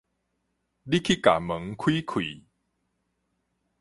[0.03, 0.09] 你去共門
[1.77, 2.43] 開開